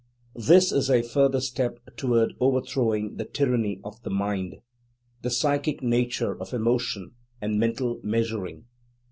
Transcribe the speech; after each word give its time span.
This 0.47 0.71
is 0.71 0.89
a 0.89 1.03
further 1.03 1.39
step 1.39 1.77
toward 1.95 2.33
overthrowing 2.39 3.17
the 3.17 3.23
tyranny 3.25 3.79
of 3.83 4.01
the 4.01 4.09
"mind": 4.09 4.55
the 5.21 5.29
psychic 5.29 5.83
nature 5.83 6.35
of 6.41 6.55
emotion 6.55 7.11
and 7.39 7.59
mental 7.59 7.99
measuring. 8.01 8.65